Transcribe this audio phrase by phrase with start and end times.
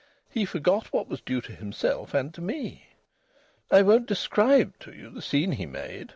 [0.31, 2.87] He forgot what was due to himself and to me.
[3.69, 6.09] I won't describe to you the scene he made.